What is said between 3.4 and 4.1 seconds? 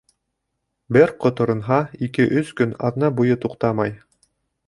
туҡтамай.